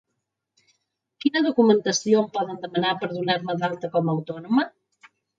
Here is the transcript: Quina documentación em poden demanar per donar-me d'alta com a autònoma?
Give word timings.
Quina 1.23 1.41
documentación 1.47 2.23
em 2.25 2.31
poden 2.37 2.57
demanar 2.63 2.93
per 3.03 3.09
donar-me 3.11 3.57
d'alta 3.59 3.91
com 3.97 4.09
a 4.09 4.15
autònoma? 4.15 4.65